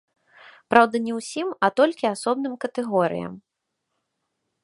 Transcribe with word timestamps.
Праўда, 0.73 0.95
не 1.07 1.13
ўсім, 1.17 1.47
а 1.67 1.69
толькі 1.81 2.05
асобным 2.13 2.53
катэгорыям. 2.65 3.33